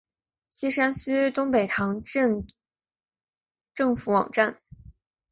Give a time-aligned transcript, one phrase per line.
[0.49, 2.47] 锡山区东北塘镇
[3.75, 4.59] 政府网站